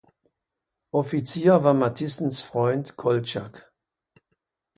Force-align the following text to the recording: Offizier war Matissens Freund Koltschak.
Offizier 0.89 1.63
war 1.63 1.75
Matissens 1.75 2.41
Freund 2.41 2.97
Koltschak. 2.97 3.71